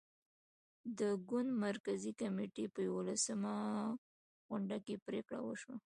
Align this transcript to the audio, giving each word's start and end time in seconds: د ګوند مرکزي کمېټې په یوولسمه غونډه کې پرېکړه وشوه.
د 0.99 1.01
ګوند 1.29 1.49
مرکزي 1.65 2.11
کمېټې 2.21 2.65
په 2.73 2.79
یوولسمه 2.87 3.53
غونډه 4.49 4.77
کې 4.85 4.95
پرېکړه 5.07 5.39
وشوه. 5.43 5.75